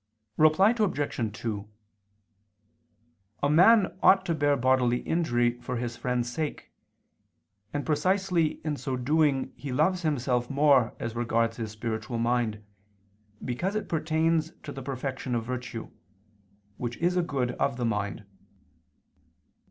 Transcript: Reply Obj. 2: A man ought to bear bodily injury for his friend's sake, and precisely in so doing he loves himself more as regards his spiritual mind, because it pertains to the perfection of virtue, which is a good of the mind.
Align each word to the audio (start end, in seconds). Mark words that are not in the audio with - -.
Reply 0.35 0.73
Obj. 0.79 1.31
2: 1.41 1.69
A 3.43 3.49
man 3.51 3.95
ought 4.01 4.25
to 4.25 4.33
bear 4.33 4.57
bodily 4.57 5.01
injury 5.01 5.59
for 5.61 5.77
his 5.77 5.95
friend's 5.95 6.27
sake, 6.27 6.71
and 7.71 7.85
precisely 7.85 8.53
in 8.65 8.77
so 8.77 8.97
doing 8.97 9.53
he 9.55 9.71
loves 9.71 10.01
himself 10.01 10.49
more 10.49 10.95
as 10.99 11.13
regards 11.15 11.57
his 11.57 11.69
spiritual 11.69 12.17
mind, 12.17 12.63
because 13.45 13.75
it 13.75 13.87
pertains 13.87 14.53
to 14.63 14.71
the 14.71 14.81
perfection 14.81 15.35
of 15.35 15.45
virtue, 15.45 15.91
which 16.77 16.97
is 16.97 17.15
a 17.15 17.21
good 17.21 17.51
of 17.51 17.77
the 17.77 17.85
mind. 17.85 18.25